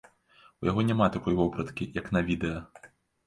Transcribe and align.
У 0.63 0.69
яго 0.69 0.85
няма 0.87 1.09
такой 1.17 1.37
вопраткі, 1.41 1.89
як 1.99 2.09
на 2.17 2.25
відэа. 2.31 2.57